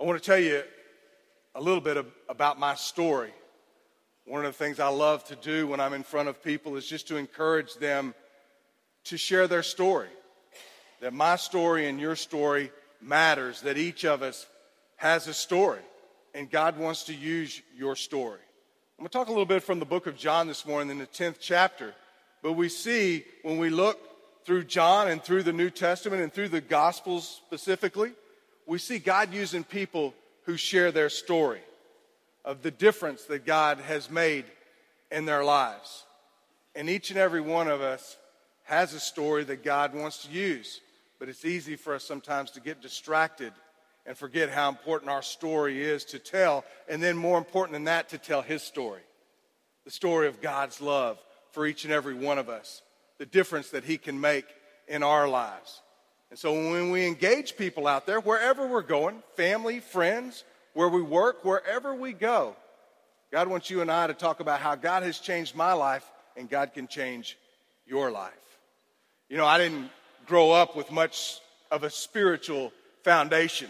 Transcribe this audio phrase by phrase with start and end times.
[0.00, 0.62] I want to tell you
[1.54, 3.30] a little bit of, about my story.
[4.24, 6.86] One of the things I love to do when I'm in front of people is
[6.86, 8.14] just to encourage them
[9.04, 10.08] to share their story.
[11.00, 12.70] That my story and your story
[13.00, 14.46] matters, that each of us
[14.96, 15.80] has a story,
[16.34, 18.40] and God wants to use your story.
[18.98, 20.98] I'm going to talk a little bit from the book of John this morning in
[20.98, 21.94] the 10th chapter,
[22.42, 23.98] but we see when we look
[24.44, 28.12] through John and through the New Testament and through the Gospels specifically,
[28.72, 30.14] we see God using people
[30.46, 31.60] who share their story
[32.42, 34.46] of the difference that God has made
[35.10, 36.04] in their lives.
[36.74, 38.16] And each and every one of us
[38.62, 40.80] has a story that God wants to use.
[41.18, 43.52] But it's easy for us sometimes to get distracted
[44.06, 46.64] and forget how important our story is to tell.
[46.88, 49.02] And then, more important than that, to tell His story
[49.84, 51.18] the story of God's love
[51.50, 52.80] for each and every one of us,
[53.18, 54.46] the difference that He can make
[54.88, 55.81] in our lives.
[56.32, 61.02] And so, when we engage people out there, wherever we're going, family, friends, where we
[61.02, 62.56] work, wherever we go,
[63.30, 66.48] God wants you and I to talk about how God has changed my life and
[66.48, 67.36] God can change
[67.86, 68.32] your life.
[69.28, 69.90] You know, I didn't
[70.24, 71.38] grow up with much
[71.70, 72.72] of a spiritual
[73.04, 73.68] foundation.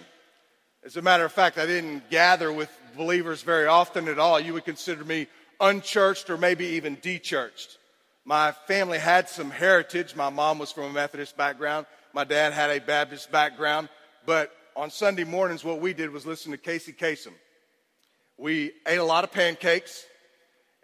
[0.84, 4.38] As a matter of fact, I didn't gather with believers very often at all.
[4.38, 5.26] You would consider me
[5.60, 7.78] unchurched or maybe even dechurched.
[8.24, 10.14] My family had some heritage.
[10.14, 11.86] My mom was from a Methodist background.
[12.14, 13.88] My dad had a Baptist background.
[14.26, 17.32] But on Sunday mornings, what we did was listen to Casey Kasem.
[18.36, 20.04] We ate a lot of pancakes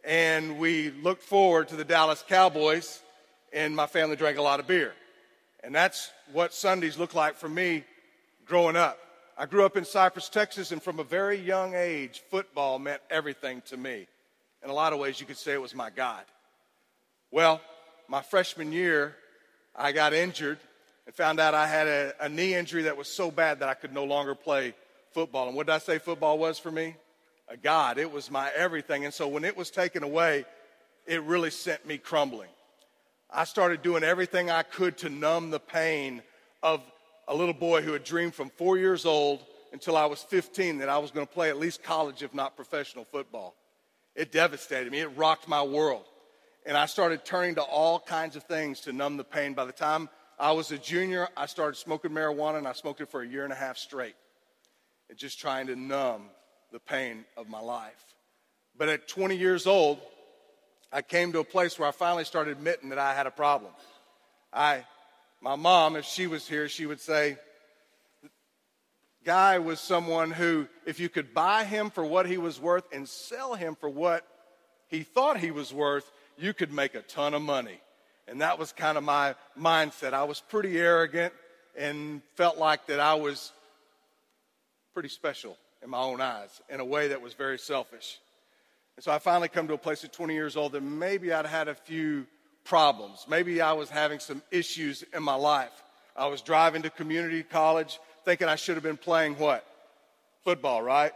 [0.05, 3.03] and we looked forward to the Dallas Cowboys,
[3.53, 4.95] and my family drank a lot of beer.
[5.63, 7.85] And that's what Sundays looked like for me
[8.47, 8.99] growing up.
[9.37, 13.61] I grew up in Cypress, Texas, and from a very young age, football meant everything
[13.67, 14.07] to me.
[14.63, 16.25] In a lot of ways, you could say it was my God.
[17.31, 17.61] Well,
[18.09, 19.15] my freshman year,
[19.77, 20.59] I got injured
[21.09, 23.73] and found out I had a, a, knee injury that was so bad that I
[23.73, 24.75] could no longer play
[25.13, 25.47] football.
[25.49, 26.97] And what did I say football was for me?
[27.49, 27.97] A God.
[27.97, 29.07] It was my everything.
[29.07, 30.45] And so when it was taken away,
[31.07, 32.51] it really sent me crumbling.
[33.31, 36.21] I started doing everything I could to numb the pain
[36.63, 36.83] of
[37.27, 39.41] a little boy who had dreamed from four years old
[39.73, 42.55] until I was 15 that I was going to play at least college, if not
[42.55, 43.55] professional football.
[44.15, 46.05] It devastated me, it rocked my world.
[46.67, 49.55] And I started turning to all kinds of things to numb the pain.
[49.55, 51.29] By the time I was a junior.
[51.37, 54.15] I started smoking marijuana, and I smoked it for a year and a half straight,
[55.09, 56.31] and just trying to numb
[56.73, 58.05] the pain of my life.
[58.77, 59.99] But at 20 years old,
[60.93, 63.73] I came to a place where I finally started admitting that I had a problem.
[64.53, 64.85] I,
[65.41, 67.37] my mom, if she was here, she would say,
[69.25, 73.09] Guy was someone who, if you could buy him for what he was worth and
[73.09, 74.27] sell him for what
[74.87, 77.81] he thought he was worth, you could make a ton of money.
[78.29, 80.13] And that was kind of my mindset.
[80.13, 81.33] I was pretty arrogant
[81.77, 83.53] and felt like that I was
[84.93, 88.19] pretty special in my own eyes in a way that was very selfish.
[88.97, 91.47] And so I finally come to a place at 20 years old that maybe I'd
[91.47, 92.27] had a few
[92.65, 93.25] problems.
[93.29, 95.71] Maybe I was having some issues in my life.
[96.17, 99.65] I was driving to community college thinking I should have been playing what?
[100.45, 101.13] Football, right?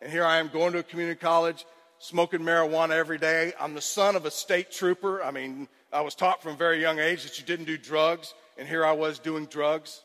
[0.00, 1.66] And here I am going to a community college,
[2.04, 3.54] smoking marijuana every day.
[3.58, 5.24] I'm the son of a state trooper.
[5.24, 8.34] I mean, I was taught from a very young age that you didn't do drugs,
[8.58, 10.02] and here I was doing drugs.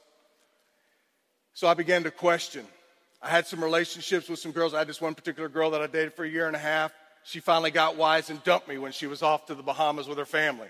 [1.54, 2.66] So I began to question.
[3.22, 4.74] I had some relationships with some girls.
[4.74, 6.94] I had this one particular girl that I dated for a year and a half.
[7.26, 10.18] She finally got wise and dumped me when she was off to the Bahamas with
[10.20, 10.70] her family.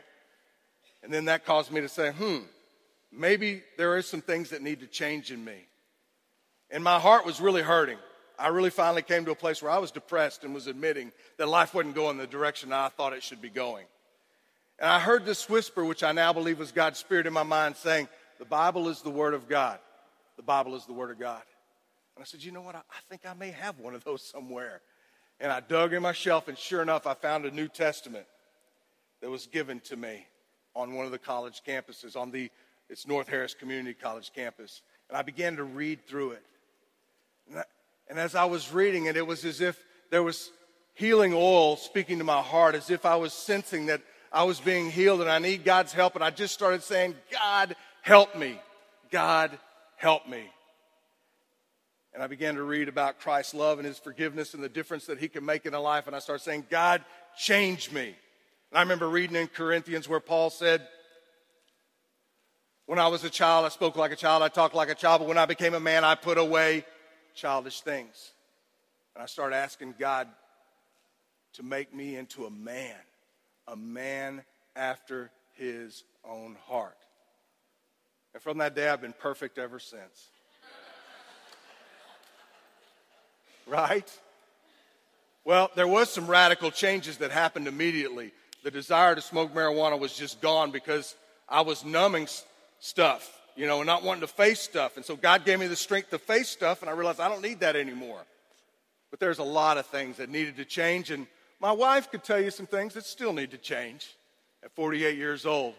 [1.04, 2.40] And then that caused me to say, hmm,
[3.12, 5.68] maybe there are some things that need to change in me.
[6.72, 8.00] And my heart was really hurting.
[8.40, 11.48] I really finally came to a place where I was depressed and was admitting that
[11.48, 13.86] life wasn't going the direction I thought it should be going.
[14.80, 17.76] And I heard this whisper, which I now believe was God's Spirit in my mind,
[17.76, 18.08] saying,
[18.38, 19.80] The Bible is the Word of God.
[20.38, 21.42] The Bible is the Word of God.
[22.16, 22.76] And I said, You know what?
[22.76, 24.82] I, think I may have one of those somewhere.
[25.42, 28.26] And I dug in my shelf, and sure enough, I found a New Testament
[29.22, 30.26] that was given to me
[30.76, 32.50] on one of the college campuses, on the
[32.90, 34.82] it's North Harris Community College campus.
[35.10, 36.44] And I began to read through it.
[37.50, 37.64] And, I,
[38.10, 40.52] and as I was reading it, it was as if there was
[40.96, 44.02] healing oil speaking to my heart, as if I was sensing that
[44.32, 46.16] I was being healed and I need God's help.
[46.16, 48.60] And I just started saying, God, help me.
[49.12, 49.58] God,
[49.96, 50.44] help me.
[52.14, 55.20] And I began to read about Christ's love and his forgiveness and the difference that
[55.20, 56.08] he can make in a life.
[56.08, 57.04] And I started saying, God,
[57.38, 58.16] change me.
[58.72, 60.88] And I remember reading in Corinthians where Paul said,
[62.88, 65.22] When I was a child, I spoke like a child, I talked like a child,
[65.22, 66.84] but when I became a man, I put away
[67.40, 68.32] childish things.
[69.16, 70.28] And I started asking God
[71.54, 72.96] to make me into a man
[73.72, 74.44] a man
[74.76, 76.98] after his own heart.
[78.34, 80.30] And from that day, I've been perfect ever since.
[83.68, 84.10] right?
[85.46, 88.32] Well, there was some radical changes that happened immediately.
[88.64, 91.16] The desire to smoke marijuana was just gone because
[91.48, 92.28] I was numbing
[92.80, 94.96] stuff, you know, and not wanting to face stuff.
[94.96, 97.42] And so God gave me the strength to face stuff, and I realized I don't
[97.42, 98.22] need that anymore.
[99.12, 101.28] But there's a lot of things that needed to change, and
[101.60, 104.16] my wife could tell you some things that still need to change
[104.64, 105.74] at 48 years old.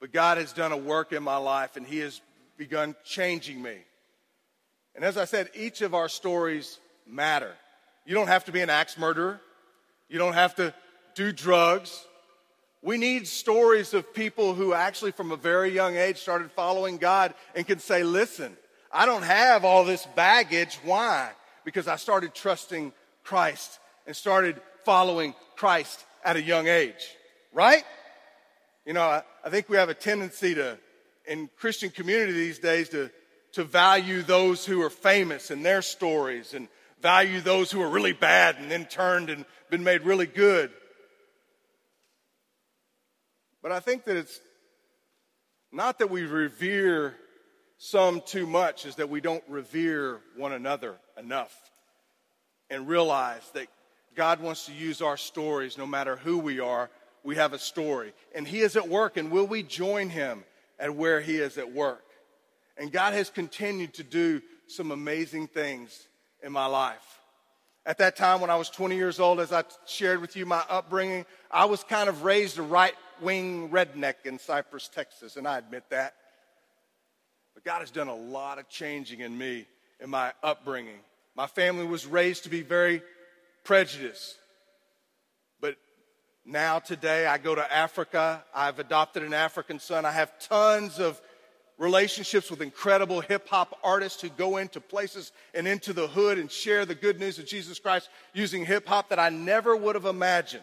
[0.00, 2.20] But God has done a work in my life, and He has
[2.58, 3.78] begun changing me.
[4.94, 7.54] And as I said, each of our stories matter.
[8.04, 9.40] You don't have to be an axe murderer.
[10.10, 10.74] You don't have to
[11.14, 12.04] do drugs.
[12.82, 17.32] We need stories of people who actually, from a very young age, started following God
[17.54, 18.56] and can say, listen,
[18.90, 20.78] I don't have all this baggage.
[20.84, 21.30] Why?
[21.64, 22.92] Because I started trusting
[23.22, 27.16] Christ and started following Christ at a young age,
[27.52, 27.84] right?
[28.84, 30.76] You know, I, I think we have a tendency to,
[31.26, 33.10] in Christian community these days, to,
[33.52, 36.66] to value those who are famous and their stories and
[37.00, 40.72] value those who are really bad and then turned and been made really good.
[43.62, 44.40] But I think that it's
[45.70, 47.14] not that we revere
[47.78, 51.52] some too much, is that we don't revere one another enough
[52.70, 53.68] and realize that
[54.14, 56.90] God wants to use our stories no matter who we are.
[57.24, 58.12] We have a story.
[58.34, 60.44] And He is at work, and will we join Him
[60.78, 62.04] at where He is at work?
[62.76, 66.08] And God has continued to do some amazing things
[66.42, 67.20] in my life.
[67.84, 70.62] At that time, when I was 20 years old, as I shared with you my
[70.68, 75.58] upbringing, I was kind of raised a right wing redneck in Cypress, Texas, and I
[75.58, 76.14] admit that.
[77.54, 79.66] But God has done a lot of changing in me
[80.00, 81.00] in my upbringing.
[81.34, 83.02] My family was raised to be very
[83.64, 84.36] prejudiced.
[85.60, 85.76] But
[86.44, 88.44] now, today, I go to Africa.
[88.54, 90.04] I've adopted an African son.
[90.04, 91.20] I have tons of
[91.82, 96.48] relationships with incredible hip hop artists who go into places and into the hood and
[96.48, 100.04] share the good news of Jesus Christ using hip hop that I never would have
[100.04, 100.62] imagined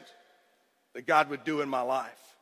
[0.94, 2.38] that God would do in my life.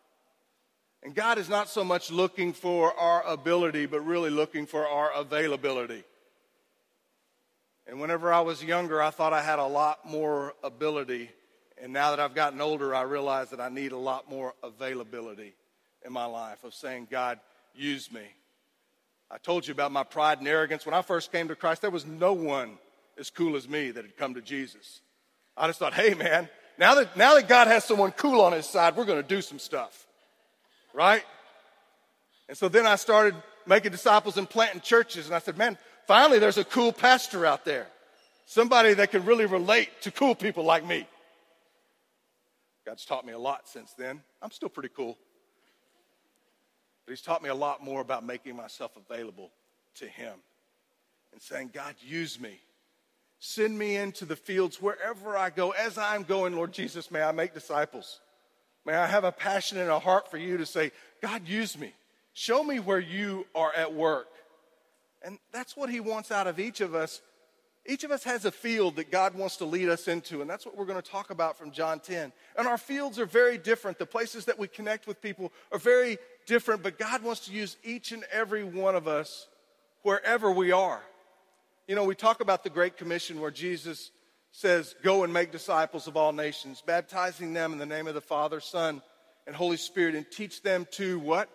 [1.01, 5.11] And God is not so much looking for our ability, but really looking for our
[5.11, 6.03] availability.
[7.87, 11.31] And whenever I was younger, I thought I had a lot more ability.
[11.81, 15.55] And now that I've gotten older, I realize that I need a lot more availability
[16.05, 17.39] in my life of saying, God,
[17.73, 18.21] use me.
[19.29, 20.85] I told you about my pride and arrogance.
[20.85, 22.77] When I first came to Christ, there was no one
[23.19, 25.01] as cool as me that had come to Jesus.
[25.55, 26.47] I just thought, hey, man,
[26.77, 29.41] now that, now that God has someone cool on his side, we're going to do
[29.41, 30.05] some stuff.
[30.93, 31.23] Right?
[32.47, 33.35] And so then I started
[33.65, 35.25] making disciples and planting churches.
[35.25, 35.77] And I said, man,
[36.07, 37.87] finally there's a cool pastor out there.
[38.45, 41.05] Somebody that can really relate to cool people like me.
[42.85, 44.21] God's taught me a lot since then.
[44.41, 45.17] I'm still pretty cool.
[47.07, 49.49] But he's taught me a lot more about making myself available
[49.95, 50.33] to him
[51.31, 52.59] and saying, God, use me.
[53.39, 55.71] Send me into the fields wherever I go.
[55.71, 58.19] As I'm going, Lord Jesus, may I make disciples.
[58.85, 61.93] May I have a passion and a heart for you to say, God, use me.
[62.33, 64.27] Show me where you are at work.
[65.23, 67.21] And that's what he wants out of each of us.
[67.85, 70.65] Each of us has a field that God wants to lead us into, and that's
[70.65, 72.33] what we're going to talk about from John 10.
[72.57, 73.97] And our fields are very different.
[73.97, 77.77] The places that we connect with people are very different, but God wants to use
[77.83, 79.47] each and every one of us
[80.01, 81.01] wherever we are.
[81.87, 84.09] You know, we talk about the Great Commission where Jesus
[84.51, 88.21] says, Go and make disciples of all nations, baptizing them in the name of the
[88.21, 89.01] Father, Son,
[89.45, 91.49] and Holy Spirit, and teach them to what?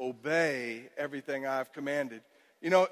[0.00, 2.22] Obey everything I've commanded.
[2.60, 2.88] You know,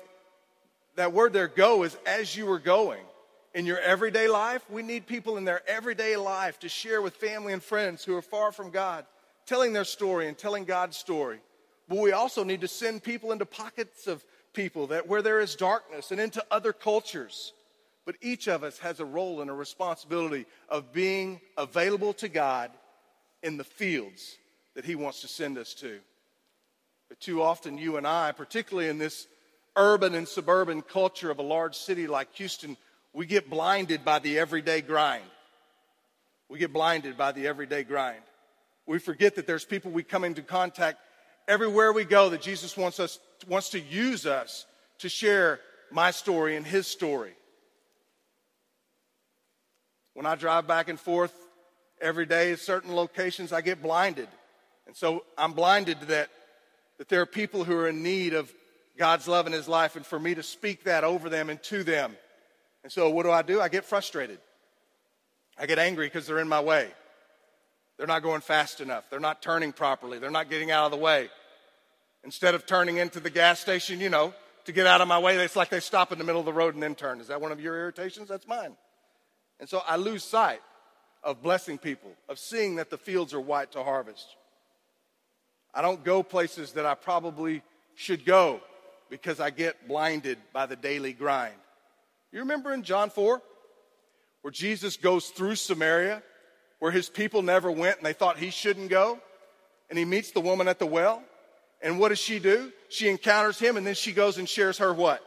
[0.97, 3.03] that word there, go, is as you were going.
[3.53, 7.53] In your everyday life, we need people in their everyday life to share with family
[7.53, 9.05] and friends who are far from God
[9.47, 11.41] telling their story and telling God's story.
[11.89, 15.57] But we also need to send people into pockets of people that where there is
[15.57, 17.53] darkness and into other cultures.
[18.07, 22.71] But each of us has a role and a responsibility of being available to God
[23.43, 24.37] in the fields
[24.75, 25.99] that He wants to send us to.
[27.09, 29.27] But too often, you and I, particularly in this
[29.77, 32.77] urban and suburban culture of a large city like Houston,
[33.13, 35.25] we get blinded by the everyday grind.
[36.49, 38.23] We get blinded by the everyday grind.
[38.91, 40.99] We forget that there's people we come into contact
[41.47, 44.67] everywhere we go that Jesus wants us wants to use us
[44.99, 45.61] to share
[45.93, 47.35] my story and his story.
[50.15, 51.33] When I drive back and forth
[52.01, 54.27] every day at certain locations, I get blinded.
[54.89, 56.29] And so I'm blinded that,
[56.99, 58.53] that there are people who are in need of
[58.99, 61.85] God's love in his life, and for me to speak that over them and to
[61.85, 62.17] them.
[62.83, 63.61] And so what do I do?
[63.61, 64.41] I get frustrated.
[65.57, 66.89] I get angry because they're in my way.
[68.01, 69.05] They're not going fast enough.
[69.11, 70.19] They're not turning properly.
[70.19, 71.29] They're not getting out of the way.
[72.25, 74.33] Instead of turning into the gas station, you know,
[74.65, 75.37] to get out of my way.
[75.37, 77.21] It's like they stop in the middle of the road and then turn.
[77.21, 78.27] Is that one of your irritations?
[78.31, 78.75] That's mine.
[79.59, 80.63] And so I lose sight
[81.23, 84.35] of blessing people, of seeing that the fields are white to harvest.
[85.75, 87.61] I don't go places that I probably
[87.97, 88.63] should go
[89.11, 91.53] because I get blinded by the daily grind.
[92.33, 93.43] You remember in John 4
[94.41, 96.23] where Jesus goes through Samaria,
[96.81, 99.21] where his people never went and they thought he shouldn't go,
[99.89, 101.23] and he meets the woman at the well?
[101.83, 102.73] And what does she do?
[102.89, 105.25] She encounters him and then she goes and shares her what?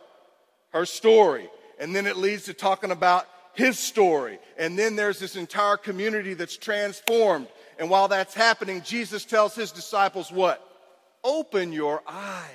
[0.72, 1.50] Her story.
[1.79, 4.39] And then it leads to talking about his story.
[4.57, 7.48] And then there's this entire community that's transformed.
[7.79, 10.63] And while that's happening, Jesus tells his disciples what?
[11.24, 12.50] Open your eyes.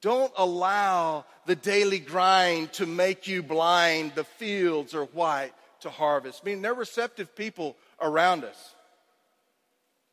[0.00, 4.12] Don't allow the daily grind to make you blind.
[4.14, 5.52] The fields are white
[5.84, 6.40] to harvest.
[6.42, 8.74] I mean, they're receptive people around us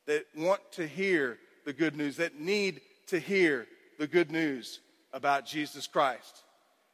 [0.05, 4.79] that want to hear the good news, that need to hear the good news
[5.13, 6.43] about Jesus Christ.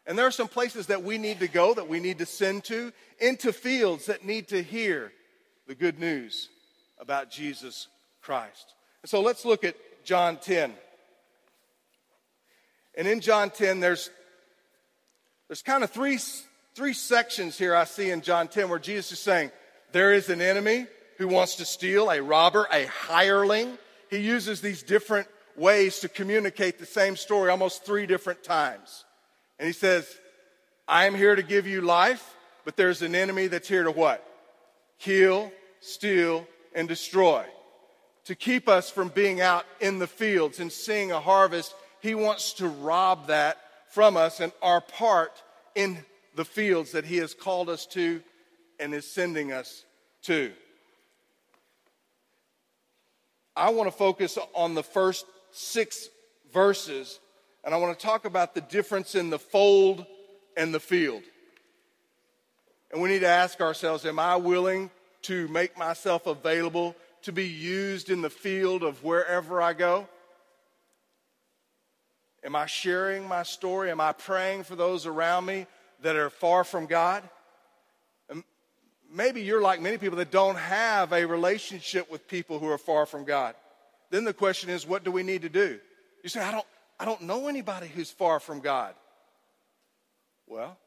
[0.05, 2.63] And there are some places that we need to go, that we need to send
[2.65, 5.11] to, into fields that need to hear
[5.67, 6.49] the good news
[6.99, 7.87] about Jesus
[8.21, 8.73] Christ.
[9.03, 10.73] And so let's look at John 10.
[12.95, 14.09] And in John 10, there's,
[15.47, 16.19] there's kind of three,
[16.77, 19.49] three sections here I see in John 10 where Jesus is saying,
[19.93, 20.85] There is an enemy
[21.17, 23.79] who wants to steal, a robber, a hireling.
[24.11, 29.05] He uses these different ways to communicate the same story almost three different times.
[29.57, 30.07] And he says,
[30.87, 34.23] I am here to give you life, but there's an enemy that's here to what?
[34.99, 37.43] Kill, steal, and destroy.
[38.25, 42.53] To keep us from being out in the fields and seeing a harvest, he wants
[42.53, 43.57] to rob that
[43.89, 45.41] from us and our part
[45.73, 46.05] in
[46.37, 48.21] the fields that he has called us to
[48.79, 49.83] and is sending us
[50.21, 50.51] to.
[53.55, 56.09] I want to focus on the first six
[56.53, 57.19] verses,
[57.63, 60.05] and I want to talk about the difference in the fold
[60.55, 61.23] and the field.
[62.91, 64.91] And we need to ask ourselves Am I willing
[65.23, 70.07] to make myself available to be used in the field of wherever I go?
[72.43, 73.89] Am I sharing my story?
[73.89, 75.65] Am I praying for those around me
[76.01, 77.23] that are far from God?
[79.11, 83.05] maybe you're like many people that don't have a relationship with people who are far
[83.05, 83.55] from God.
[84.09, 85.79] Then the question is, what do we need to do?
[86.23, 86.65] You say, I don't,
[86.99, 88.95] I don't know anybody who's far from God.
[90.47, 90.77] Well,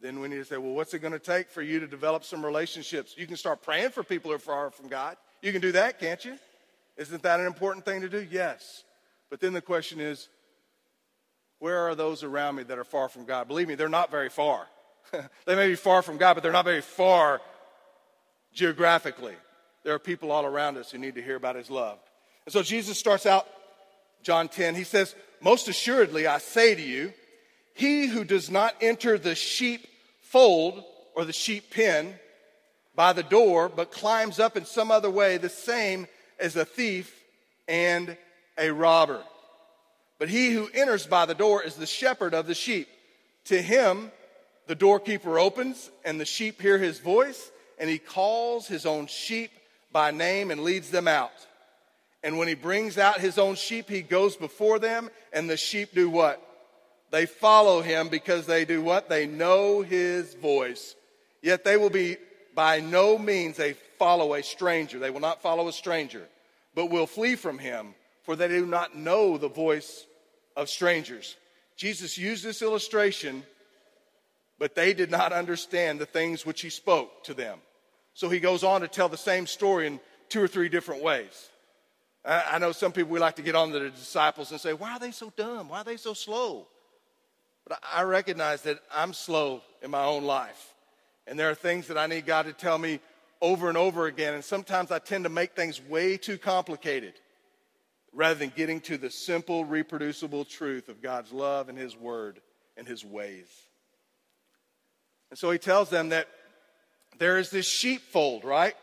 [0.00, 2.24] then we need to say, well, what's it going to take for you to develop
[2.24, 3.14] some relationships?
[3.16, 5.16] You can start praying for people who are far from God.
[5.42, 6.38] You can do that, can't you?
[6.96, 8.26] Isn't that an important thing to do?
[8.30, 8.84] Yes.
[9.28, 10.28] But then the question is,
[11.58, 13.48] where are those around me that are far from God?
[13.48, 14.66] Believe me, they're not very far.
[15.46, 17.40] they may be far from God, but they're not very far
[18.52, 19.34] geographically.
[19.84, 21.98] There are people all around us who need to hear about His love.
[22.44, 23.46] And so Jesus starts out,
[24.22, 27.12] John 10, he says, Most assuredly, I say to you,
[27.74, 29.86] he who does not enter the sheep
[30.22, 30.82] fold
[31.14, 32.14] or the sheep pen
[32.94, 36.06] by the door, but climbs up in some other way, the same
[36.40, 37.22] as a thief
[37.68, 38.16] and
[38.58, 39.22] a robber.
[40.18, 42.88] But he who enters by the door is the shepherd of the sheep.
[43.46, 44.10] To him,
[44.66, 49.50] the doorkeeper opens, and the sheep hear his voice, and he calls his own sheep
[49.92, 51.32] by name and leads them out.
[52.22, 55.94] And when he brings out his own sheep, he goes before them, and the sheep
[55.94, 56.42] do what?
[57.10, 59.08] They follow him because they do what?
[59.08, 60.96] They know his voice.
[61.40, 62.16] Yet they will be
[62.54, 64.98] by no means a follow a stranger.
[64.98, 66.26] They will not follow a stranger,
[66.74, 67.94] but will flee from him,
[68.26, 70.06] for they do not know the voice
[70.54, 71.36] of strangers.
[71.76, 73.42] Jesus used this illustration
[74.58, 77.58] but they did not understand the things which he spoke to them.
[78.14, 81.50] So he goes on to tell the same story in two or three different ways.
[82.24, 84.92] I know some people we like to get on to the disciples and say, Why
[84.92, 85.68] are they so dumb?
[85.68, 86.66] Why are they so slow?
[87.68, 90.74] But I recognize that I'm slow in my own life.
[91.26, 93.00] And there are things that I need God to tell me
[93.40, 94.34] over and over again.
[94.34, 97.14] And sometimes I tend to make things way too complicated
[98.16, 102.40] rather than getting to the simple, reproducible truth of God's love and His word
[102.76, 103.46] and His ways.
[105.30, 106.28] And so he tells them that
[107.18, 108.74] there is this sheepfold, right?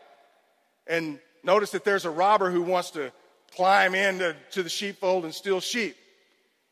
[0.86, 3.12] And notice that there's a robber who wants to
[3.56, 5.96] climb into to the sheepfold and steal sheep.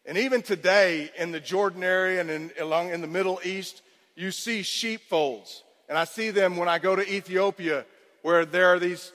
[0.04, 3.83] And even today in the Jordan area and in, along in the Middle East,
[4.14, 5.62] you see sheepfolds.
[5.88, 7.87] And I see them when I go to Ethiopia,
[8.23, 9.12] where there are these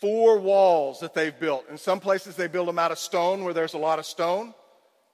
[0.00, 1.68] four walls that they've built.
[1.70, 4.54] In some places, they build them out of stone where there's a lot of stone.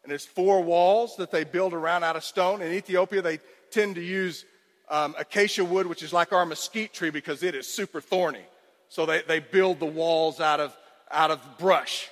[0.03, 2.63] And there's four walls that they build around out of stone.
[2.63, 3.41] In Ethiopia, they
[3.71, 4.45] tend to use
[4.89, 8.45] um, acacia wood, which is like our mesquite tree because it is super thorny.
[8.89, 10.77] So they, they build the walls out of,
[11.11, 12.09] out of brush.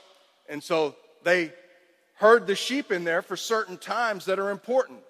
[0.48, 1.52] And so they
[2.14, 5.00] herd the sheep in there for certain times that are important.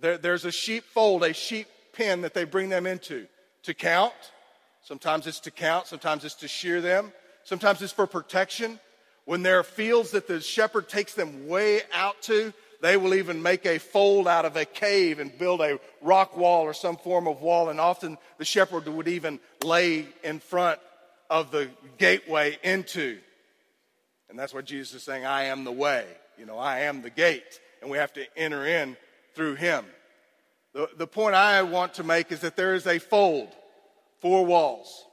[0.00, 3.26] There, there's a sheep fold, a sheep pen that they bring them into
[3.62, 4.12] to count.
[4.82, 7.12] Sometimes it's to count, sometimes it's to shear them,
[7.44, 8.80] sometimes it's for protection.
[9.24, 13.40] When there are fields that the shepherd takes them way out to, they will even
[13.40, 17.28] make a fold out of a cave and build a rock wall or some form
[17.28, 17.68] of wall.
[17.68, 20.80] And often the shepherd would even lay in front
[21.30, 23.20] of the gateway into.
[24.28, 26.04] And that's what Jesus is saying I am the way.
[26.36, 27.60] You know, I am the gate.
[27.80, 28.96] And we have to enter in
[29.36, 29.84] through him.
[30.74, 33.48] The, the point I want to make is that there is a fold,
[34.22, 35.04] four walls,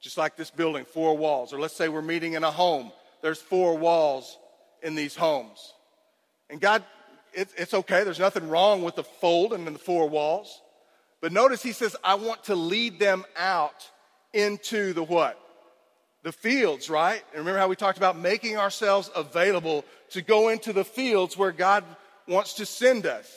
[0.00, 1.54] just like this building, four walls.
[1.54, 4.36] Or let's say we're meeting in a home, there's four walls
[4.82, 5.72] in these homes.
[6.50, 6.84] And God,
[7.32, 10.60] it, it's okay, there's nothing wrong with the fold and the four walls.
[11.20, 13.88] But notice he says, I want to lead them out
[14.32, 15.40] into the what?
[16.22, 17.22] The fields, right?
[17.32, 21.52] And remember how we talked about making ourselves available to go into the fields where
[21.52, 21.84] God
[22.26, 23.30] wants to send us.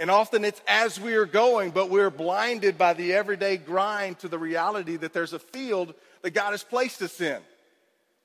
[0.00, 4.28] And often it's as we are going, but we're blinded by the everyday grind to
[4.28, 5.92] the reality that there's a field
[6.22, 7.38] that God has placed us in,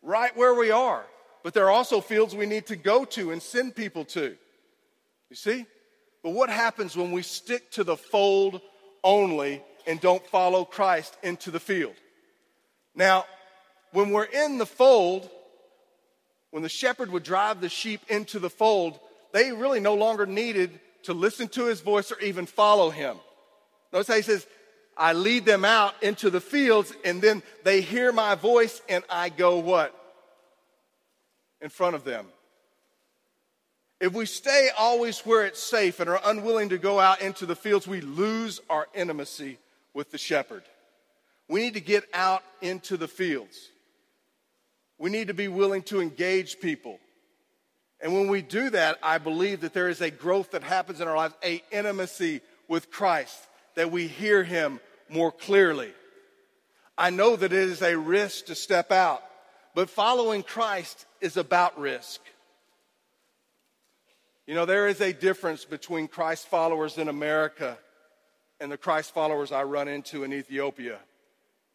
[0.02, 1.06] right where we are.
[1.44, 4.38] But there are also fields we need to go to and send people to.
[5.30, 5.66] You see?
[6.24, 8.62] But what happens when we stick to the fold
[9.04, 11.96] only and don't follow Christ into the field?
[12.96, 13.26] Now,
[13.92, 15.30] when we're in the fold,
[16.52, 18.98] when the shepherd would drive the sheep into the fold,
[19.34, 23.18] they really no longer needed to listen to his voice or even follow him.
[23.92, 24.46] Notice how he says,
[24.98, 29.30] I lead them out into the fields and then they hear my voice and I
[29.30, 29.94] go what?
[31.62, 32.26] In front of them.
[34.00, 37.56] If we stay always where it's safe and are unwilling to go out into the
[37.56, 39.58] fields, we lose our intimacy
[39.94, 40.64] with the shepherd.
[41.48, 43.70] We need to get out into the fields.
[44.98, 47.00] We need to be willing to engage people.
[48.02, 51.08] And when we do that, I believe that there is a growth that happens in
[51.08, 53.38] our lives, a intimacy with Christ,
[53.76, 55.94] that we hear him more clearly.
[56.98, 59.22] I know that it is a risk to step out,
[59.74, 62.22] but following Christ is about risk.
[64.48, 67.78] You know, there is a difference between Christ followers in America
[68.60, 71.00] and the Christ followers I run into in Ethiopia.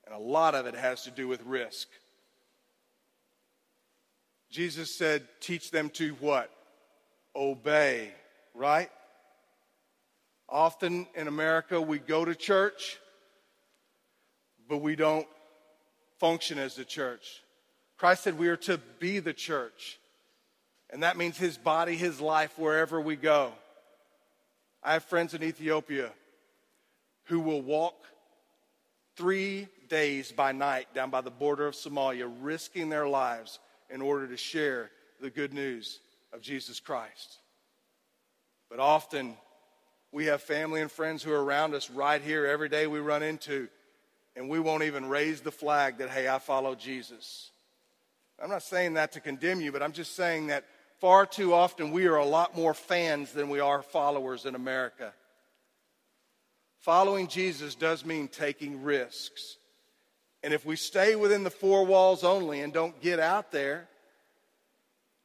[0.07, 1.89] And a lot of it has to do with risk.
[4.51, 6.51] Jesus said, teach them to what?
[7.37, 8.11] Obey,
[8.55, 8.91] right?
[10.49, 12.99] Often in America, we go to church,
[14.69, 15.29] but we don't
[16.19, 17.43] function as the church.
[17.97, 19.99] Christ said we are to be the church.
[20.91, 23.53] And that means his body, his life, wherever we go.
[24.83, 26.11] I have friends in Ethiopia
[27.25, 27.95] who will walk
[29.17, 33.61] three days by night down by the border of Somalia, risking their lives
[33.91, 36.01] in order to share the good news
[36.33, 37.39] of Jesus Christ.
[38.71, 39.37] But often
[40.13, 43.23] we have family and friends who are around us right here every day we run
[43.23, 43.69] into,
[44.37, 47.51] and we won't even raise the flag that, hey, I follow Jesus.
[48.43, 50.65] I'm not saying that to condemn you, but I'm just saying that
[51.01, 55.13] far too often we are a lot more fans than we are followers in America.
[56.79, 59.59] Following Jesus does mean taking risks.
[60.43, 63.89] And if we stay within the four walls only and don't get out there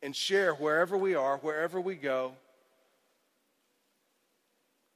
[0.01, 2.33] and share wherever we are, wherever we go,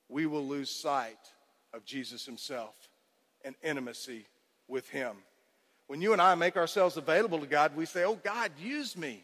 [0.10, 1.18] we will lose sight
[1.74, 2.76] of Jesus himself
[3.46, 4.26] and intimacy
[4.68, 5.16] with him.
[5.88, 9.24] When you and I make ourselves available to God, we say, Oh, God, use me.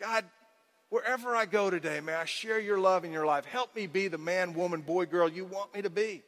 [0.00, 0.24] God,
[0.88, 3.44] wherever I go today, may I share your love in your life.
[3.44, 6.22] Help me be the man, woman, boy, girl you want me to be.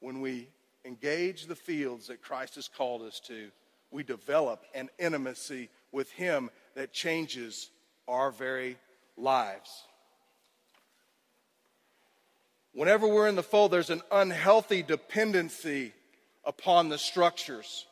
[0.00, 0.48] When we
[0.84, 3.50] engage the fields that Christ has called us to,
[3.90, 7.70] we develop an intimacy with Him that changes
[8.08, 8.76] our very
[9.16, 9.84] lives.
[12.72, 15.92] Whenever we're in the fold, there's an unhealthy dependency
[16.44, 17.86] upon the structures.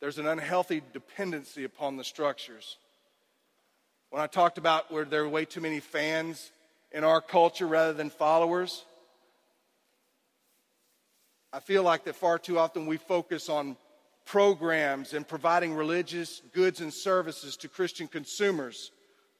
[0.00, 2.76] There's an unhealthy dependency upon the structures.
[4.10, 6.50] When I talked about where there are way too many fans
[6.90, 8.84] in our culture rather than followers,
[11.56, 13.78] I feel like that far too often we focus on
[14.26, 18.90] programs and providing religious goods and services to Christian consumers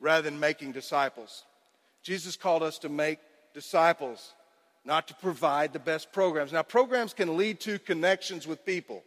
[0.01, 1.45] rather than making disciples.
[2.03, 3.19] Jesus called us to make
[3.53, 4.33] disciples,
[4.83, 6.55] not to provide the best programs.
[6.55, 9.05] Now, programs can lead to connections with people.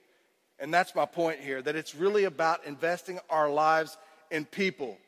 [0.59, 3.97] And that's my point here that it's really about investing our lives
[4.29, 4.99] in people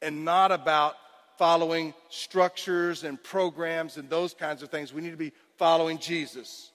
[0.00, 0.94] and not about
[1.36, 4.94] following structures and programs and those kinds of things.
[4.94, 6.71] We need to be following Jesus.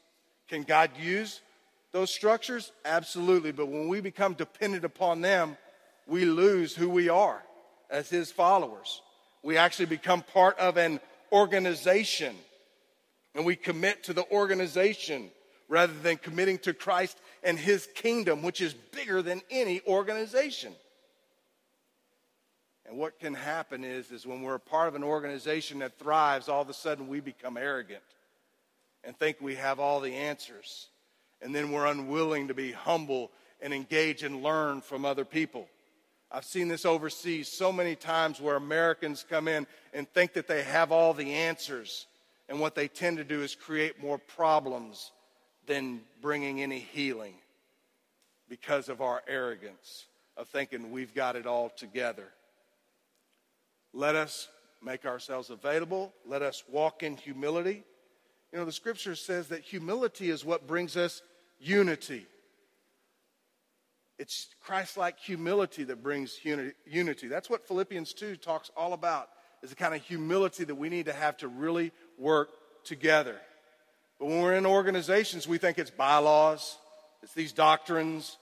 [0.48, 1.42] Can God use
[1.92, 2.72] those structures?
[2.86, 3.52] Absolutely.
[3.52, 5.58] But when we become dependent upon them,
[6.06, 7.42] we lose who we are
[7.90, 9.02] as his followers.
[9.44, 11.00] We actually become part of an
[11.32, 12.36] organization
[13.36, 15.30] and we commit to the organization
[15.70, 20.74] rather than committing to Christ and his kingdom, which is bigger than any organization.
[22.88, 26.48] And what can happen is, is when we're a part of an organization that thrives,
[26.48, 28.02] all of a sudden we become arrogant
[29.08, 30.90] and think we have all the answers.
[31.42, 35.70] And then we're unwilling to be humble and engage and learn from other people.
[36.30, 40.62] I've seen this overseas so many times where Americans come in and think that they
[40.64, 42.06] have all the answers.
[42.50, 45.12] And what they tend to do is create more problems
[45.68, 47.36] than bringing any healing
[48.50, 52.28] because of our arrogance of thinking we've got it all together.
[53.94, 54.50] Let us
[54.84, 56.14] make ourselves available.
[56.26, 57.86] Let us walk in humility.
[58.52, 61.22] You know, the scripture says that humility is what brings us
[61.60, 62.26] unity.
[64.18, 67.28] It's Christ like humility that brings unity.
[67.28, 69.30] That's what Philippians 2 talks all about,
[69.62, 72.50] is the kind of humility that we need to have to really work
[72.84, 73.36] together.
[74.18, 76.78] But when we're in organizations, we think it's bylaws,
[77.22, 78.38] it's these doctrines,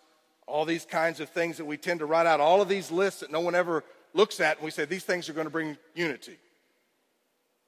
[0.48, 3.22] all these kinds of things that we tend to write out, all of these lists
[3.22, 5.78] that no one ever looks at, and we say these things are going to bring
[5.94, 6.38] unity.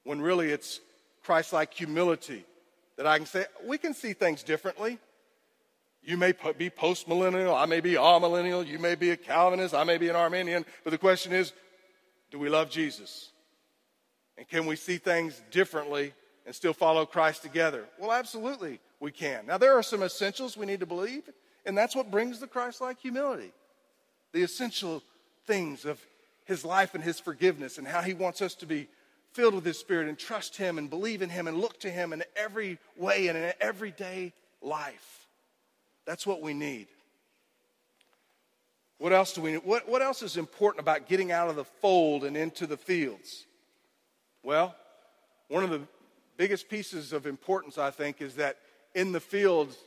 [0.03, 0.79] When really it's
[1.27, 2.45] Christ like humility
[2.95, 4.97] that I can say, we can see things differently.
[6.01, 9.83] You may be post millennial, I may be amillennial, you may be a Calvinist, I
[9.83, 11.51] may be an Arminian, but the question is
[12.31, 13.31] do we love Jesus?
[14.37, 16.13] And can we see things differently
[16.45, 17.83] and still follow Christ together?
[17.99, 19.45] Well, absolutely we can.
[19.45, 21.23] Now, there are some essentials we need to believe,
[21.65, 23.51] and that's what brings the Christ like humility.
[24.31, 25.03] The essential
[25.45, 25.99] things of
[26.45, 28.87] his life and his forgiveness and how he wants us to be
[29.37, 32.11] filled with his spirit and trust him and believe in him and look to him
[32.11, 35.27] in every way and in everyday life.
[36.07, 36.87] That's what we need.
[38.97, 39.61] What else do we need?
[39.63, 43.45] What, what else is important about getting out of the fold and into the fields?
[44.41, 44.75] Well,
[45.49, 45.81] one of the
[46.37, 48.57] biggest pieces of importance, I think, is that
[48.95, 49.77] in the fields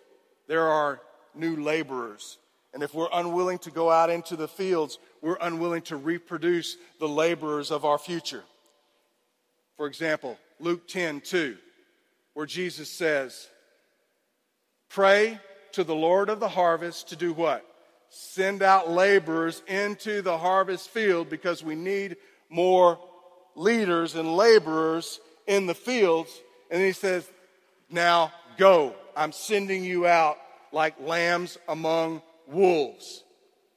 [0.47, 1.01] there are
[1.35, 2.39] new laborers.
[2.73, 7.09] And if we're unwilling to go out into the fields, we're unwilling to reproduce the
[7.09, 8.45] laborers of our future.
[9.81, 11.57] For example, Luke 10 2,
[12.35, 13.49] where Jesus says,
[14.91, 15.41] Pray
[15.73, 17.65] to the Lord of the harvest to do what?
[18.11, 22.19] Send out laborers into the harvest field because we need
[22.51, 22.99] more
[23.57, 26.31] leaders and laborers in the fields.
[26.71, 27.27] And he says,
[27.89, 28.95] Now go.
[29.17, 30.37] I'm sending you out
[30.73, 33.25] like lambs among wolves.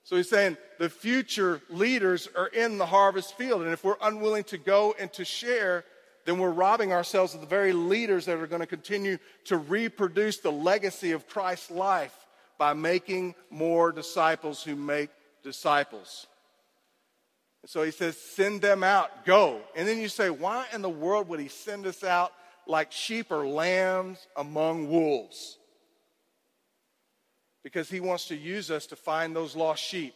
[0.04, 3.62] So he's saying the future leaders are in the harvest field.
[3.62, 5.86] And if we're unwilling to go and to share,
[6.26, 10.38] then we're robbing ourselves of the very leaders that are going to continue to reproduce
[10.38, 12.16] the legacy of Christ's life
[12.58, 15.10] by making more disciples who make
[15.44, 16.28] disciples.
[17.62, 19.62] And so he says, send them out, go.
[19.76, 22.32] And then you say, why in the world would he send us out
[22.68, 25.58] like sheep or lambs among wolves?
[27.64, 30.14] because he wants to use us to find those lost sheep.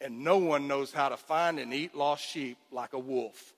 [0.00, 3.54] And no one knows how to find and eat lost sheep like a wolf.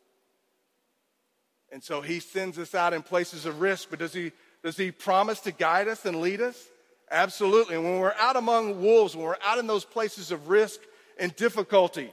[1.74, 4.30] And so he sends us out in places of risk, but does he,
[4.62, 6.68] does he promise to guide us and lead us?
[7.10, 7.74] Absolutely.
[7.74, 10.78] And when we're out among wolves, when we're out in those places of risk
[11.18, 12.12] and difficulty,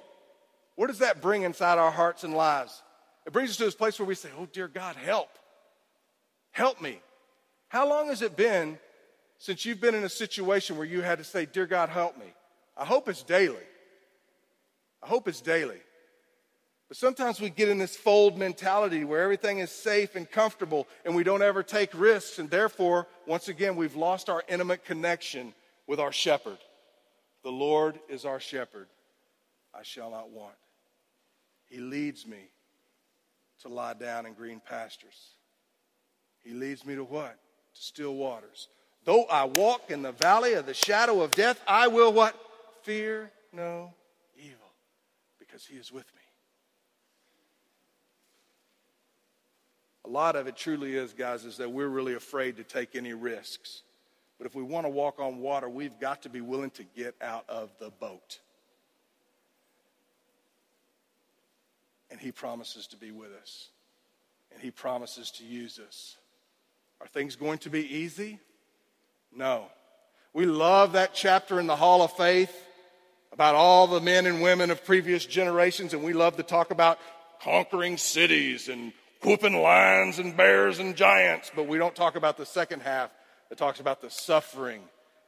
[0.77, 2.81] what does that bring inside our hearts and lives?
[3.27, 5.29] It brings us to this place where we say, Oh, dear God, help.
[6.49, 6.99] Help me.
[7.67, 8.79] How long has it been
[9.37, 12.33] since you've been in a situation where you had to say, Dear God, help me?
[12.75, 13.67] I hope it's daily.
[15.03, 15.81] I hope it's daily.
[16.91, 21.15] But sometimes we get in this fold mentality where everything is safe and comfortable and
[21.15, 22.37] we don't ever take risks.
[22.37, 25.53] And therefore, once again, we've lost our intimate connection
[25.87, 26.57] with our shepherd.
[27.45, 28.89] The Lord is our shepherd.
[29.73, 30.55] I shall not want.
[31.69, 32.49] He leads me
[33.61, 35.35] to lie down in green pastures.
[36.43, 37.37] He leads me to what?
[37.75, 38.67] To still waters.
[39.05, 42.35] Though I walk in the valley of the shadow of death, I will what?
[42.83, 43.93] Fear no
[44.35, 44.73] evil,
[45.39, 46.20] because he is with me.
[50.05, 53.13] A lot of it truly is, guys, is that we're really afraid to take any
[53.13, 53.83] risks.
[54.37, 57.15] But if we want to walk on water, we've got to be willing to get
[57.21, 58.39] out of the boat.
[62.09, 63.69] And he promises to be with us.
[64.51, 66.17] And he promises to use us.
[66.99, 68.39] Are things going to be easy?
[69.35, 69.67] No.
[70.33, 72.55] We love that chapter in the Hall of Faith
[73.31, 76.99] about all the men and women of previous generations, and we love to talk about
[77.41, 78.91] conquering cities and
[79.23, 83.11] whooping lions and bears and giants, but we don't talk about the second half
[83.49, 84.81] that talks about the suffering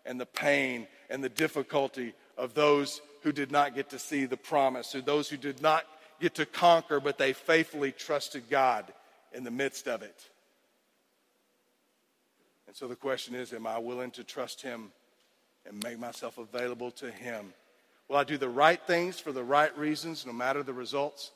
[0.06, 4.38] and the pain and the difficulty of those who did not get to see the
[4.38, 5.86] promise, or those who did not
[6.20, 8.92] get to conquer, but they faithfully trusted God
[9.34, 10.30] in the midst of it.
[12.68, 14.92] And so the question is Am I willing to trust Him
[15.66, 17.54] and make myself available to Him?
[18.10, 21.32] Will I do the right things for the right reasons, no matter the results?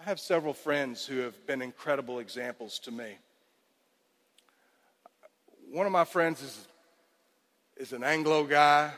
[0.00, 3.16] I have several friends who have been incredible examples to me.
[5.70, 6.66] One of my friends is,
[7.76, 8.92] is an Anglo guy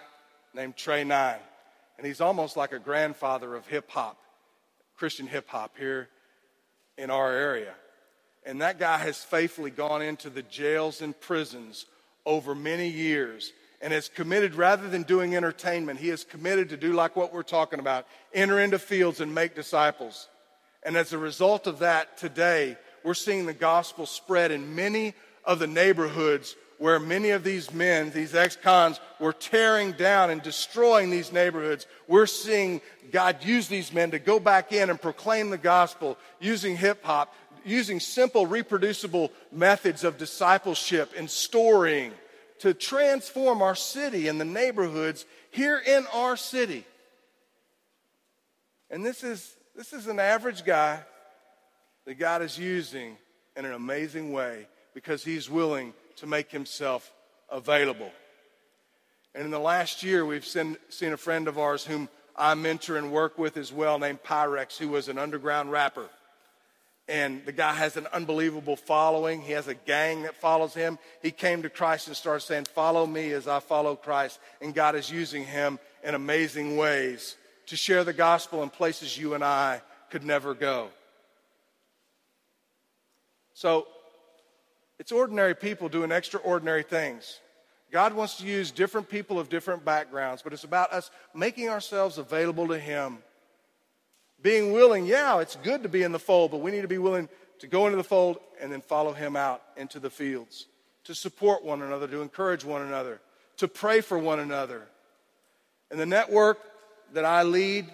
[0.54, 1.38] named Trey Nine,
[1.98, 4.16] and he's almost like a grandfather of hip hop,
[4.96, 6.08] Christian hip hop here
[6.98, 7.74] in our area.
[8.44, 11.86] And that guy has faithfully gone into the jails and prisons
[12.24, 16.92] over many years and has committed, rather than doing entertainment, he has committed to do
[16.94, 20.28] like what we're talking about enter into fields and make disciples.
[20.86, 25.58] And as a result of that, today, we're seeing the gospel spread in many of
[25.58, 31.10] the neighborhoods where many of these men, these ex cons, were tearing down and destroying
[31.10, 31.86] these neighborhoods.
[32.06, 36.76] We're seeing God use these men to go back in and proclaim the gospel using
[36.76, 42.12] hip hop, using simple, reproducible methods of discipleship and storying
[42.60, 46.84] to transform our city and the neighborhoods here in our city.
[48.88, 50.98] And this is, this is an average guy
[52.06, 53.16] that God is using
[53.56, 57.12] in an amazing way because he's willing to make himself
[57.50, 58.10] available.
[59.34, 62.96] And in the last year, we've seen, seen a friend of ours whom I mentor
[62.96, 66.08] and work with as well, named Pyrex, who was an underground rapper.
[67.06, 69.42] And the guy has an unbelievable following.
[69.42, 70.98] He has a gang that follows him.
[71.22, 74.40] He came to Christ and started saying, Follow me as I follow Christ.
[74.60, 79.34] And God is using him in amazing ways to share the gospel in places you
[79.34, 80.88] and I could never go.
[83.54, 83.86] So
[84.98, 87.40] it's ordinary people doing extraordinary things.
[87.92, 92.18] God wants to use different people of different backgrounds, but it's about us making ourselves
[92.18, 93.18] available to Him.
[94.42, 96.98] Being willing, yeah, it's good to be in the fold, but we need to be
[96.98, 97.28] willing
[97.60, 100.66] to go into the fold and then follow Him out into the fields,
[101.04, 103.20] to support one another, to encourage one another,
[103.56, 104.82] to pray for one another.
[105.90, 106.58] And the network
[107.12, 107.86] that I lead,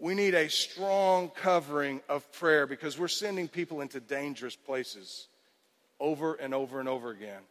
[0.00, 5.28] we need a strong covering of prayer because we're sending people into dangerous places
[6.00, 7.42] over and over and over again.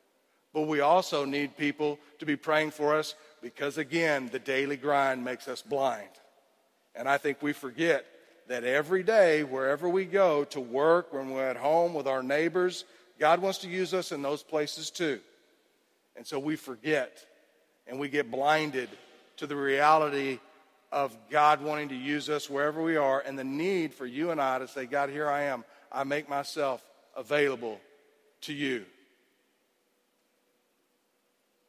[0.54, 5.24] But we also need people to be praying for us because, again, the daily grind
[5.24, 6.10] makes us blind.
[6.94, 8.06] And I think we forget
[8.50, 12.84] that every day, wherever we go to work, when we're at home with our neighbors,
[13.18, 15.22] God wants to use us in those places too.
[16.18, 17.26] And so we forget
[17.88, 18.90] and we get blinded
[19.42, 20.38] to the reality
[20.92, 24.40] of God wanting to use us wherever we are and the need for you and
[24.40, 25.66] I to say, God, here I am.
[25.92, 26.80] I make myself
[27.18, 27.82] available
[28.42, 28.86] to you.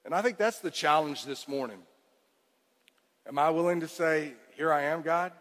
[0.05, 1.79] And I think that's the challenge this morning.
[3.27, 5.33] Am I willing to say, Here I am, God?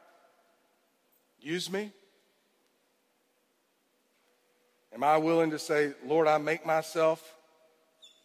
[1.42, 1.92] Use me?
[4.94, 7.36] Am I willing to say, Lord, I make myself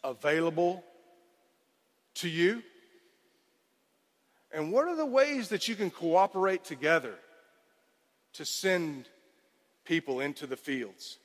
[0.05, 0.85] available
[2.15, 2.63] to you?
[4.57, 7.13] And what are the ways that you can cooperate together
[8.33, 9.05] to send
[9.85, 11.19] people into the fields?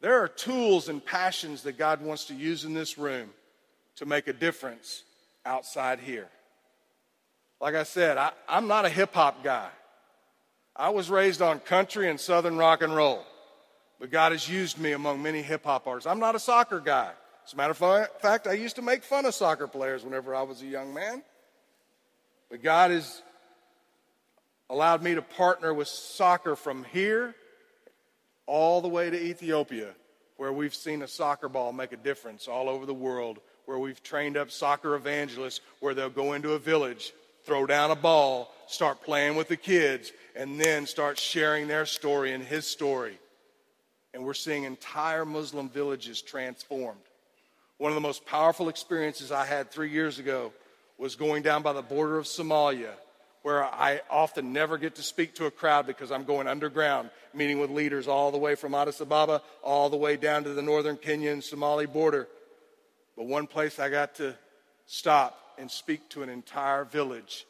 [0.00, 3.30] There are tools and passions that God wants to use in this room
[3.96, 5.04] to make a difference
[5.46, 6.26] outside here.
[7.60, 9.68] Like I said, I, am not a hip hop guy.
[10.74, 13.24] I was raised on country and southern rock and roll,
[14.00, 16.08] but God has used me among many hip hop artists.
[16.08, 17.12] I'm not a soccer guy.
[17.46, 20.42] As a matter of fact, I used to make fun of soccer players whenever I
[20.42, 21.22] was a young man.
[22.50, 23.22] But God has
[24.70, 27.34] allowed me to partner with soccer from here
[28.46, 29.94] all the way to Ethiopia,
[30.36, 34.02] where we've seen a soccer ball make a difference all over the world, where we've
[34.02, 37.12] trained up soccer evangelists, where they'll go into a village,
[37.44, 42.32] throw down a ball, start playing with the kids, and then start sharing their story
[42.32, 43.18] and his story.
[44.12, 47.00] And we're seeing entire Muslim villages transformed.
[47.78, 50.52] One of the most powerful experiences I had three years ago
[50.98, 52.92] was going down by the border of Somalia
[53.44, 57.60] where I often never get to speak to a crowd because I'm going underground, meeting
[57.60, 60.96] with leaders all the way from Addis Ababa all the way down to the northern
[60.96, 62.26] Kenyan Somali border.
[63.18, 64.34] But one place I got to
[64.86, 67.46] stop and speak to an entire village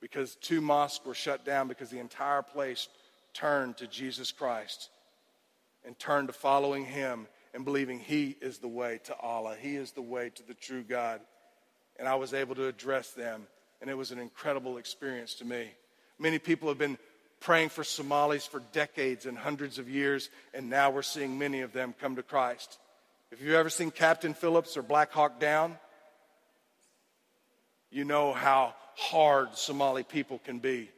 [0.00, 2.88] because two mosques were shut down because the entire place
[3.34, 4.88] turned to Jesus Christ
[5.84, 9.92] and turned to following Him and believing He is the way to Allah, He is
[9.92, 11.20] the way to the true God.
[12.00, 13.46] And I was able to address them
[13.80, 15.70] and it was an incredible experience to me.
[16.18, 16.98] Many people have been
[17.40, 21.72] praying for Somalis for decades and hundreds of years, and now we're seeing many of
[21.72, 22.78] them come to Christ.
[23.30, 25.78] If you've ever seen Captain Phillips or Black Hawk Down,
[27.90, 30.90] you know how hard Somali people can be.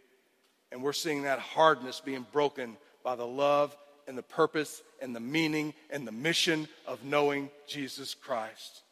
[0.73, 3.77] And we're seeing that hardness being broken by the love
[4.09, 8.83] and the purpose and the meaning and the mission of knowing Jesus Christ.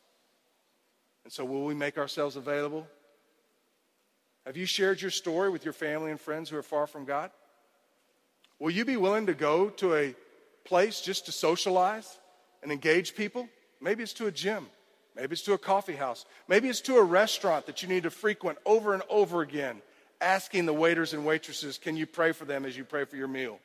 [1.30, 2.88] And so, will we make ourselves available?
[4.46, 7.30] Have you shared your story with your family and friends who are far from God?
[8.58, 10.16] Will you be willing to go to a
[10.64, 12.18] place just to socialize
[12.64, 13.48] and engage people?
[13.80, 14.66] Maybe it's to a gym.
[15.14, 16.24] Maybe it's to a coffee house.
[16.48, 19.82] Maybe it's to a restaurant that you need to frequent over and over again,
[20.20, 23.28] asking the waiters and waitresses, Can you pray for them as you pray for your
[23.28, 23.60] meal?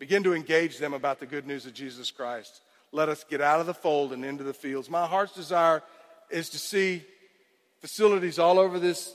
[0.00, 2.60] Begin to engage them about the good news of Jesus Christ.
[2.90, 4.90] Let us get out of the fold and into the fields.
[4.90, 5.84] My heart's desire
[6.32, 7.04] is to see
[7.80, 9.14] facilities all over this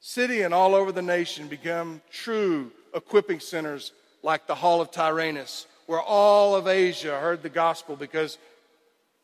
[0.00, 3.92] city and all over the nation become true equipping centers
[4.22, 8.38] like the Hall of Tyrannus, where all of Asia heard the gospel because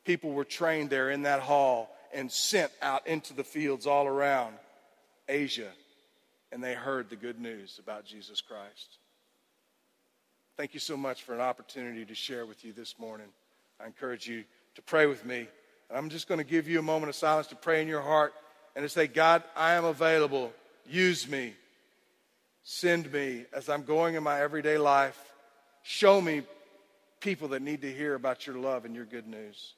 [0.05, 4.55] people were trained there in that hall and sent out into the fields all around
[5.29, 5.71] Asia,
[6.53, 8.99] and they heard the good news about Jesus Christ.
[10.57, 13.27] Thank you so much for an opportunity to share with you this morning.
[13.79, 14.45] I encourage you
[14.77, 15.49] to pray with me.
[15.95, 18.35] I'm just going to give you a moment of silence to pray in your heart
[18.75, 20.53] and to say, God, I am available.
[20.89, 21.55] Use me.
[22.63, 25.19] Send me as I'm going in my everyday life.
[25.83, 26.43] Show me
[27.21, 29.75] people that need to hear about your love and your good news.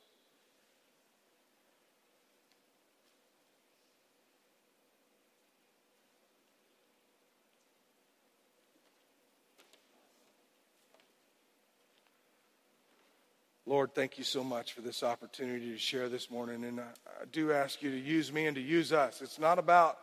[13.68, 16.64] Lord, thank you so much for this opportunity to share this morning.
[16.64, 19.20] And I, I do ask you to use me and to use us.
[19.20, 19.98] It's not about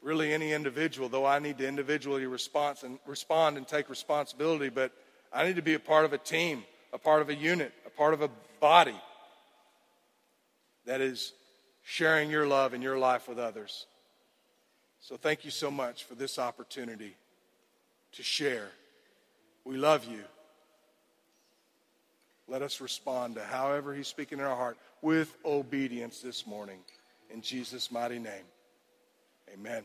[0.00, 4.92] really any individual, though I need to individually respond and, respond and take responsibility, but
[5.32, 7.90] I need to be a part of a team, a part of a unit, a
[7.90, 9.00] part of a body
[10.86, 11.32] that is
[11.82, 13.86] sharing your love and your life with others.
[15.00, 17.16] So thank you so much for this opportunity
[18.12, 18.68] to share.
[19.64, 20.20] We love you.
[22.48, 26.78] Let us respond to however He's speaking in our heart with obedience this morning.
[27.30, 28.44] In Jesus' mighty name,
[29.52, 29.84] amen.